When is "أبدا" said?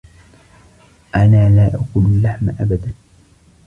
2.49-2.93